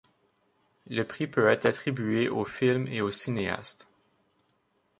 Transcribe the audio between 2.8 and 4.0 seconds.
et aux cinéastes.